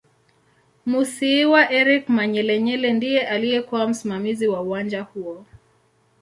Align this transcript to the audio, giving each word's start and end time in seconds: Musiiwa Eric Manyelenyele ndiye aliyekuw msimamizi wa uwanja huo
Musiiwa 0.85 1.61
Eric 1.79 2.03
Manyelenyele 2.09 2.93
ndiye 2.93 3.27
aliyekuw 3.27 3.77
msimamizi 3.87 4.47
wa 4.47 4.61
uwanja 4.61 5.01
huo 5.01 5.45